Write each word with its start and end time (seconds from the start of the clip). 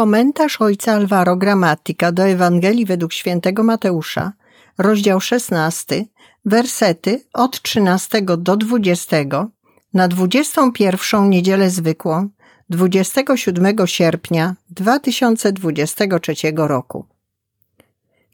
Komentarz 0.00 0.60
ojca 0.60 0.92
Alvaro 0.92 1.36
Gramatika 1.36 2.12
do 2.12 2.22
Ewangelii 2.26 2.84
według 2.84 3.12
świętego 3.12 3.62
Mateusza, 3.62 4.32
rozdział 4.78 5.20
16, 5.20 6.04
wersety 6.44 7.24
od 7.32 7.62
13 7.62 8.22
do 8.22 8.56
20 8.56 9.16
na 9.94 10.08
21 10.08 11.30
niedzielę 11.30 11.70
zwykłą 11.70 12.28
27 12.70 13.86
sierpnia 13.86 14.54
2023 14.70 16.34
roku. 16.56 17.06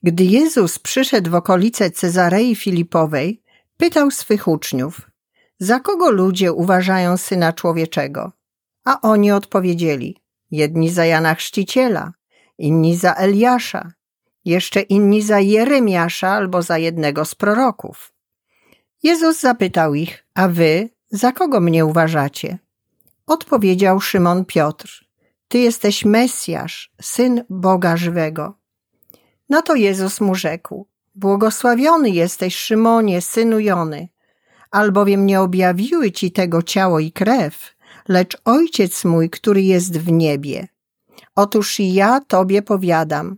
Gdy 0.02 0.24
Jezus 0.24 0.78
przyszedł 0.78 1.30
w 1.30 1.34
okolice 1.34 1.90
Cezarei 1.90 2.56
Filipowej, 2.56 3.42
pytał 3.76 4.10
swych 4.10 4.48
uczniów, 4.48 5.10
za 5.58 5.80
kogo 5.80 6.10
ludzie 6.10 6.52
uważają 6.52 7.16
Syna 7.16 7.52
Człowieczego? 7.52 8.32
A 8.84 9.00
oni 9.00 9.32
odpowiedzieli, 9.32 10.25
jedni 10.50 10.90
za 10.90 11.04
Jana 11.04 11.34
Chrzciciela, 11.34 12.12
inni 12.58 12.96
za 12.96 13.14
Eliasza, 13.14 13.92
jeszcze 14.44 14.80
inni 14.80 15.22
za 15.22 15.40
Jeremiasza 15.40 16.28
albo 16.28 16.62
za 16.62 16.78
jednego 16.78 17.24
z 17.24 17.34
proroków. 17.34 18.12
Jezus 19.02 19.40
zapytał 19.40 19.94
ich, 19.94 20.26
a 20.34 20.48
wy 20.48 20.88
za 21.10 21.32
kogo 21.32 21.60
mnie 21.60 21.86
uważacie? 21.86 22.58
Odpowiedział 23.26 24.00
Szymon 24.00 24.44
Piotr, 24.44 25.04
ty 25.48 25.58
jesteś 25.58 26.04
Mesjasz, 26.04 26.92
syn 27.00 27.44
Boga 27.50 27.96
żywego. 27.96 28.58
Na 29.48 29.62
to 29.62 29.74
Jezus 29.74 30.20
mu 30.20 30.34
rzekł, 30.34 30.86
błogosławiony 31.14 32.10
jesteś 32.10 32.56
Szymonie, 32.56 33.22
synu 33.22 33.60
Jony, 33.60 34.08
albowiem 34.70 35.26
nie 35.26 35.40
objawiły 35.40 36.12
ci 36.12 36.32
tego 36.32 36.62
ciało 36.62 37.00
i 37.00 37.12
krew, 37.12 37.75
lecz 38.08 38.36
Ojciec 38.44 39.04
mój, 39.04 39.30
który 39.30 39.62
jest 39.62 39.98
w 39.98 40.12
niebie. 40.12 40.68
Otóż 41.34 41.80
ja 41.80 42.20
tobie 42.20 42.62
powiadam, 42.62 43.36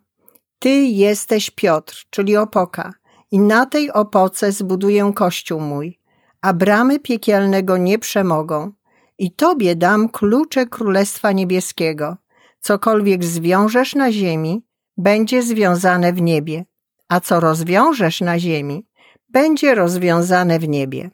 ty 0.59 0.71
jesteś 0.85 1.51
Piotr, 1.51 2.05
czyli 2.11 2.37
opoka, 2.37 2.95
i 3.31 3.39
na 3.39 3.67
tej 3.67 3.93
opoce 3.93 4.53
zbuduję 4.53 5.13
kościół 5.15 5.61
mój, 5.61 5.99
a 6.41 6.53
bramy 6.53 7.01
piekielnego 7.01 7.77
nie 7.77 7.99
przemogą. 7.99 8.73
I 9.19 9.33
tobie 9.33 9.77
dam 9.77 10.09
klucze 10.09 10.67
Królestwa 10.67 11.33
Niebieskiego. 11.33 12.17
Cokolwiek 12.61 13.25
zwiążesz 13.25 13.95
na 13.95 14.13
ziemi, 14.13 14.63
będzie 14.97 15.43
związane 15.43 16.13
w 16.13 16.23
niebie, 16.23 16.65
a 17.09 17.21
co 17.21 17.41
rozwiążesz 17.41 18.21
na 18.21 18.39
ziemi, 18.39 18.87
będzie 19.29 19.75
rozwiązane 19.75 20.59
w 20.59 20.69
niebie. 20.69 21.11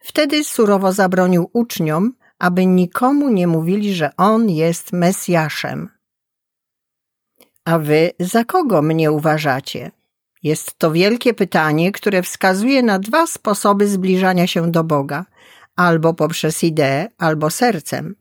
Wtedy 0.00 0.44
surowo 0.44 0.92
zabronił 0.92 1.50
uczniom, 1.52 2.12
aby 2.38 2.66
nikomu 2.66 3.28
nie 3.28 3.46
mówili, 3.46 3.94
że 3.94 4.16
on 4.16 4.50
jest 4.50 4.92
Mesjaszem. 4.92 5.88
A 7.64 7.78
wy 7.78 8.10
za 8.20 8.44
kogo 8.44 8.82
mnie 8.82 9.12
uważacie? 9.12 9.90
Jest 10.42 10.78
to 10.78 10.92
wielkie 10.92 11.34
pytanie, 11.34 11.92
które 11.92 12.22
wskazuje 12.22 12.82
na 12.82 12.98
dwa 12.98 13.26
sposoby 13.26 13.88
zbliżania 13.88 14.46
się 14.46 14.70
do 14.70 14.84
Boga, 14.84 15.24
albo 15.76 16.14
poprzez 16.14 16.64
ideę, 16.64 17.08
albo 17.18 17.50
sercem. 17.50 18.19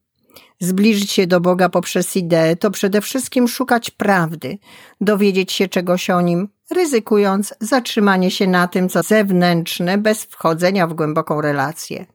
Zbliżyć 0.60 1.12
się 1.12 1.28
do 1.28 1.40
Boga 1.40 1.70
poprzez 1.70 2.16
ideę 2.16 2.56
to 2.56 2.72
przede 2.72 3.02
wszystkim 3.02 3.48
szukać 3.48 3.92
prawdy, 3.92 4.58
dowiedzieć 5.02 5.52
się 5.52 5.68
czegoś 5.68 6.10
o 6.10 6.22
Nim, 6.22 6.50
ryzykując 6.72 7.54
zatrzymanie 7.60 8.32
się 8.32 8.48
na 8.48 8.68
tym, 8.68 8.90
co 8.90 9.04
zewnętrzne, 9.04 9.98
bez 9.98 10.24
wchodzenia 10.24 10.88
w 10.88 10.94
głęboką 10.94 11.42
relację. 11.42 12.06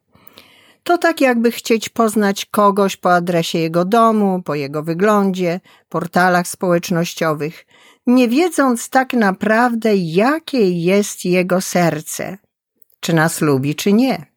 To 0.82 0.98
tak 0.98 1.20
jakby 1.20 1.50
chcieć 1.50 1.88
poznać 1.88 2.44
kogoś 2.44 2.96
po 2.96 3.14
adresie 3.14 3.58
jego 3.58 3.84
domu, 3.84 4.42
po 4.42 4.54
jego 4.54 4.82
wyglądzie, 4.82 5.60
portalach 5.88 6.48
społecznościowych, 6.48 7.66
nie 8.06 8.28
wiedząc 8.28 8.88
tak 8.90 9.12
naprawdę, 9.12 9.96
jakie 9.96 10.70
jest 10.70 11.24
jego 11.24 11.60
serce, 11.60 12.38
czy 13.00 13.12
nas 13.12 13.40
lubi, 13.40 13.74
czy 13.74 13.92
nie. 13.92 14.33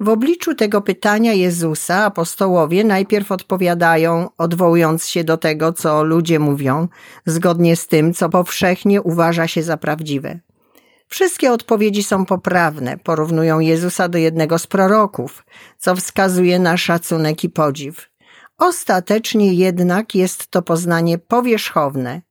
W 0.00 0.08
obliczu 0.08 0.54
tego 0.54 0.80
pytania 0.80 1.32
Jezusa 1.32 2.04
apostołowie 2.04 2.84
najpierw 2.84 3.32
odpowiadają, 3.32 4.28
odwołując 4.38 5.08
się 5.08 5.24
do 5.24 5.36
tego, 5.36 5.72
co 5.72 6.04
ludzie 6.04 6.38
mówią, 6.38 6.88
zgodnie 7.26 7.76
z 7.76 7.86
tym, 7.86 8.14
co 8.14 8.28
powszechnie 8.28 9.02
uważa 9.02 9.48
się 9.48 9.62
za 9.62 9.76
prawdziwe. 9.76 10.40
Wszystkie 11.08 11.52
odpowiedzi 11.52 12.02
są 12.02 12.26
poprawne, 12.26 12.98
porównują 12.98 13.60
Jezusa 13.60 14.08
do 14.08 14.18
jednego 14.18 14.58
z 14.58 14.66
proroków, 14.66 15.44
co 15.78 15.96
wskazuje 15.96 16.58
na 16.58 16.76
szacunek 16.76 17.44
i 17.44 17.50
podziw. 17.50 18.10
Ostatecznie 18.58 19.54
jednak 19.54 20.14
jest 20.14 20.48
to 20.48 20.62
poznanie 20.62 21.18
powierzchowne. 21.18 22.22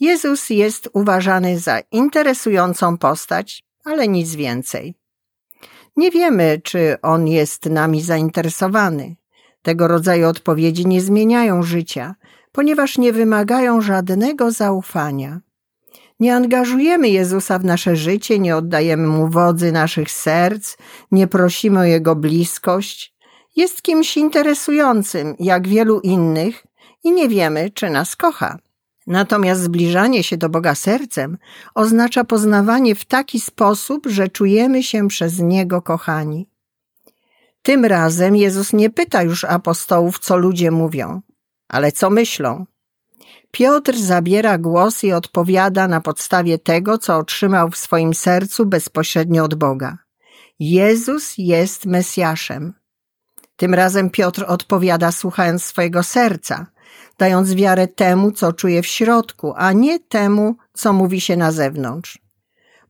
Jezus 0.00 0.50
jest 0.50 0.88
uważany 0.92 1.58
za 1.58 1.80
interesującą 1.92 2.98
postać, 2.98 3.64
ale 3.84 4.08
nic 4.08 4.34
więcej. 4.34 5.03
Nie 5.96 6.10
wiemy, 6.10 6.60
czy 6.64 6.96
on 7.02 7.28
jest 7.28 7.66
nami 7.66 8.02
zainteresowany. 8.02 9.16
Tego 9.62 9.88
rodzaju 9.88 10.28
odpowiedzi 10.28 10.86
nie 10.86 11.00
zmieniają 11.00 11.62
życia, 11.62 12.14
ponieważ 12.52 12.98
nie 12.98 13.12
wymagają 13.12 13.80
żadnego 13.80 14.50
zaufania. 14.50 15.40
Nie 16.20 16.36
angażujemy 16.36 17.08
Jezusa 17.08 17.58
w 17.58 17.64
nasze 17.64 17.96
życie, 17.96 18.38
nie 18.38 18.56
oddajemy 18.56 19.06
Mu 19.06 19.28
wodzy 19.28 19.72
naszych 19.72 20.10
serc, 20.10 20.76
nie 21.10 21.26
prosimy 21.26 21.80
o 21.80 21.84
Jego 21.84 22.16
bliskość. 22.16 23.14
Jest 23.56 23.82
kimś 23.82 24.16
interesującym, 24.16 25.34
jak 25.38 25.68
wielu 25.68 26.00
innych, 26.00 26.66
i 27.04 27.12
nie 27.12 27.28
wiemy, 27.28 27.70
czy 27.70 27.90
nas 27.90 28.16
kocha. 28.16 28.58
Natomiast 29.06 29.62
zbliżanie 29.62 30.22
się 30.22 30.36
do 30.36 30.48
Boga 30.48 30.74
sercem 30.74 31.38
oznacza 31.74 32.24
poznawanie 32.24 32.94
w 32.94 33.04
taki 33.04 33.40
sposób, 33.40 34.06
że 34.06 34.28
czujemy 34.28 34.82
się 34.82 35.08
przez 35.08 35.38
Niego 35.38 35.82
kochani. 35.82 36.48
Tym 37.62 37.84
razem 37.84 38.36
Jezus 38.36 38.72
nie 38.72 38.90
pyta 38.90 39.22
już 39.22 39.44
apostołów, 39.44 40.18
co 40.18 40.36
ludzie 40.36 40.70
mówią, 40.70 41.20
ale 41.68 41.92
co 41.92 42.10
myślą. 42.10 42.66
Piotr 43.50 43.96
zabiera 43.96 44.58
głos 44.58 45.04
i 45.04 45.12
odpowiada 45.12 45.88
na 45.88 46.00
podstawie 46.00 46.58
tego, 46.58 46.98
co 46.98 47.16
otrzymał 47.16 47.70
w 47.70 47.76
swoim 47.76 48.14
sercu 48.14 48.66
bezpośrednio 48.66 49.44
od 49.44 49.54
Boga. 49.54 49.98
Jezus 50.58 51.34
jest 51.38 51.86
Mesjaszem. 51.86 52.74
Tym 53.56 53.74
razem 53.74 54.10
Piotr 54.10 54.44
odpowiada 54.48 55.12
słuchając 55.12 55.64
swojego 55.64 56.02
serca, 56.02 56.66
dając 57.18 57.54
wiarę 57.54 57.88
temu, 57.88 58.32
co 58.32 58.52
czuje 58.52 58.82
w 58.82 58.86
środku, 58.86 59.52
a 59.56 59.72
nie 59.72 60.00
temu, 60.00 60.56
co 60.72 60.92
mówi 60.92 61.20
się 61.20 61.36
na 61.36 61.52
zewnątrz. 61.52 62.18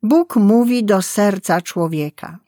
Bóg 0.03 0.37
mówi 0.37 0.85
do 0.85 1.03
serca 1.03 1.61
człowieka. 1.61 2.39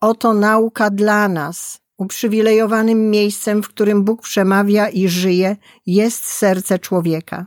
Oto 0.00 0.34
nauka 0.34 0.90
dla 0.90 1.28
nas. 1.28 1.80
Uprzywilejowanym 1.98 3.10
miejscem, 3.10 3.62
w 3.62 3.68
którym 3.68 4.04
Bóg 4.04 4.22
przemawia 4.22 4.88
i 4.88 5.08
żyje, 5.08 5.56
jest 5.86 6.24
serce 6.24 6.78
człowieka. 6.78 7.46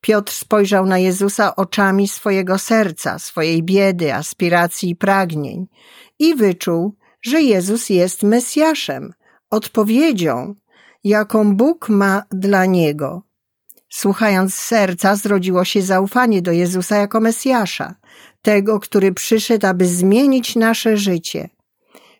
Piotr 0.00 0.32
spojrzał 0.32 0.86
na 0.86 0.98
Jezusa 0.98 1.56
oczami 1.56 2.08
swojego 2.08 2.58
serca, 2.58 3.18
swojej 3.18 3.62
biedy, 3.62 4.14
aspiracji 4.14 4.90
i 4.90 4.96
pragnień 4.96 5.66
i 6.18 6.34
wyczuł, 6.34 6.94
że 7.22 7.42
Jezus 7.42 7.88
jest 7.88 8.22
Mesjaszem, 8.22 9.12
odpowiedzią 9.50 10.54
jaką 11.08 11.56
Bóg 11.56 11.88
ma 11.88 12.22
dla 12.30 12.66
niego. 12.66 13.22
Słuchając 13.88 14.54
serca, 14.54 15.16
zrodziło 15.16 15.64
się 15.64 15.82
zaufanie 15.82 16.42
do 16.42 16.52
Jezusa 16.52 16.96
jako 16.96 17.20
Mesjasza, 17.20 17.94
tego, 18.42 18.80
który 18.80 19.12
przyszedł, 19.12 19.66
aby 19.66 19.86
zmienić 19.86 20.56
nasze 20.56 20.96
życie. 20.96 21.48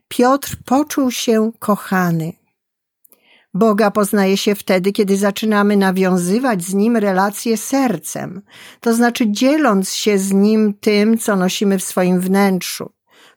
Piotr 0.09 0.57
poczuł 0.65 1.11
się 1.11 1.53
kochany. 1.59 2.33
Boga 3.55 3.91
poznaje 3.91 4.37
się 4.37 4.55
wtedy, 4.55 4.93
kiedy 4.93 5.17
zaczynamy 5.17 5.77
nawiązywać 5.77 6.63
z 6.63 6.75
Nim 6.75 6.97
relacje 6.97 7.57
sercem, 7.57 8.43
to 8.81 8.95
znaczy 8.95 9.25
dzieląc 9.31 9.93
się 9.93 10.19
z 10.19 10.33
Nim 10.33 10.75
tym, 10.81 11.19
co 11.19 11.37
nosimy 11.37 11.79
w 11.79 11.85
swoim 11.85 12.21
wnętrzu, 12.21 12.93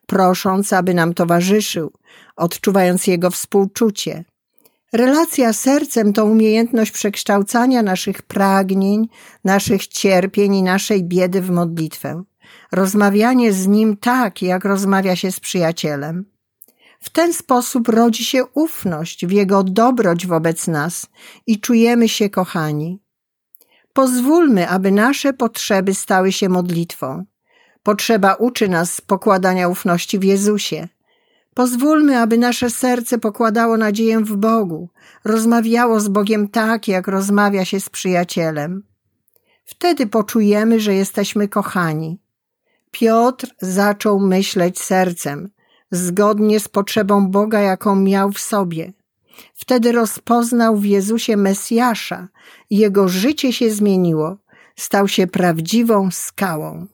prosząc, 0.07 0.73
aby 0.73 0.93
nam 0.93 1.13
towarzyszył, 1.13 1.91
odczuwając 2.35 3.07
Jego 3.07 3.31
współczucie. 3.31 4.23
Relacja 4.93 5.53
z 5.53 5.59
sercem 5.59 6.13
to 6.13 6.25
umiejętność 6.25 6.91
przekształcania 6.91 7.83
naszych 7.83 8.21
pragnień, 8.21 9.09
naszych 9.43 9.87
cierpień 9.87 10.55
i 10.55 10.63
naszej 10.63 11.03
biedy 11.03 11.41
w 11.41 11.49
modlitwę. 11.49 12.23
Rozmawianie 12.71 13.53
z 13.53 13.67
nim 13.67 13.97
tak, 13.97 14.41
jak 14.41 14.65
rozmawia 14.65 15.15
się 15.15 15.31
z 15.31 15.39
przyjacielem. 15.39 16.25
W 16.99 17.09
ten 17.09 17.33
sposób 17.33 17.87
rodzi 17.87 18.25
się 18.25 18.45
ufność 18.45 19.25
w 19.25 19.31
jego 19.31 19.63
dobroć 19.63 20.27
wobec 20.27 20.67
nas 20.67 21.07
i 21.47 21.59
czujemy 21.59 22.09
się 22.09 22.29
kochani. 22.29 22.99
Pozwólmy, 23.93 24.69
aby 24.69 24.91
nasze 24.91 25.33
potrzeby 25.33 25.93
stały 25.93 26.31
się 26.31 26.49
modlitwą. 26.49 27.25
Potrzeba 27.83 28.33
uczy 28.33 28.69
nas 28.69 29.01
pokładania 29.01 29.67
ufności 29.67 30.19
w 30.19 30.23
Jezusie. 30.23 30.87
Pozwólmy, 31.55 32.19
aby 32.19 32.37
nasze 32.37 32.69
serce 32.69 33.17
pokładało 33.17 33.77
nadzieję 33.77 34.19
w 34.19 34.37
Bogu, 34.37 34.89
rozmawiało 35.23 35.99
z 35.99 36.07
Bogiem 36.07 36.47
tak, 36.47 36.87
jak 36.87 37.07
rozmawia 37.07 37.65
się 37.65 37.79
z 37.79 37.89
przyjacielem. 37.89 38.83
Wtedy 39.65 40.07
poczujemy, 40.07 40.79
że 40.79 40.95
jesteśmy 40.95 41.47
kochani. 41.47 42.19
Piotr 42.91 43.47
zaczął 43.61 44.19
myśleć 44.19 44.81
sercem, 44.81 45.49
zgodnie 45.91 46.59
z 46.59 46.67
potrzebą 46.67 47.27
Boga, 47.27 47.59
jaką 47.59 47.95
miał 47.95 48.31
w 48.31 48.39
sobie. 48.39 48.93
Wtedy 49.53 49.91
rozpoznał 49.91 50.77
w 50.77 50.85
Jezusie 50.85 51.37
Mesjasza 51.37 52.27
jego 52.69 53.07
życie 53.07 53.53
się 53.53 53.71
zmieniło, 53.71 54.37
stał 54.75 55.07
się 55.07 55.27
prawdziwą 55.27 56.11
skałą. 56.11 56.87